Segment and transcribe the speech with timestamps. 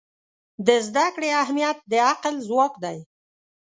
[0.67, 2.97] د زده کړې اهمیت د عقل ځواک دی.